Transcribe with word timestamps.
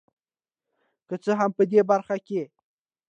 که 1.07 1.15
څه 1.23 1.31
هم 1.39 1.51
په 1.57 1.63
دې 1.71 1.81
برخه 1.91 2.15
کې 2.27 2.41